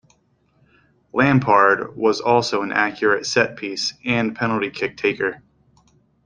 Lampard 1.13 1.95
was 1.95 2.21
also 2.21 2.63
an 2.63 2.71
accurate 2.71 3.23
set-piece 3.27 3.93
and 4.03 4.35
penalty 4.35 4.71
kick 4.71 4.97
taker. 4.97 5.43